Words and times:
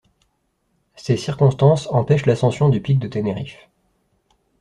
Ces 0.95 1.15
circonstances 1.15 1.85
empêchent 1.91 2.25
l'ascension 2.25 2.69
du 2.69 2.81
pic 2.81 2.97
de 2.97 3.07
Tenerife. 3.07 3.69